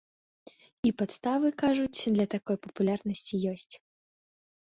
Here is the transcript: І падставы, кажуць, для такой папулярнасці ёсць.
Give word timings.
І 0.89 0.91
падставы, 1.01 1.47
кажуць, 1.63 2.07
для 2.15 2.25
такой 2.35 2.57
папулярнасці 2.63 3.35
ёсць. 3.53 3.73